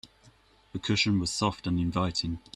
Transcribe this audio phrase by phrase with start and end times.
[0.73, 2.39] The cushion was soft and inviting.